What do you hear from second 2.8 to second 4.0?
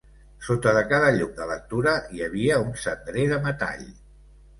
cendrer de metall.